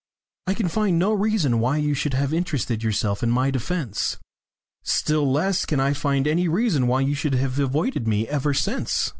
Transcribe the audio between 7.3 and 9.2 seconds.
have avoided me ever since?"